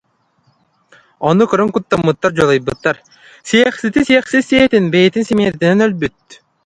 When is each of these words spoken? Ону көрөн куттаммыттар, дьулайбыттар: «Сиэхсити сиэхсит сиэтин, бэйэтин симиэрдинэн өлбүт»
Ону 1.31 1.45
көрөн 1.51 1.69
куттаммыттар, 1.75 2.31
дьулайбыттар: 2.35 2.95
«Сиэхсити 3.47 3.99
сиэхсит 4.07 4.43
сиэтин, 4.49 4.85
бэйэтин 4.93 5.27
симиэрдинэн 5.29 5.85
өлбүт» 5.85 6.19